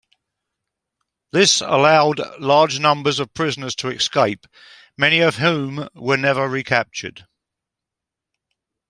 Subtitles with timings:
[1.31, 4.47] This allowed large numbers of prisoners to escape,
[4.97, 7.27] many of whom were never recaptured.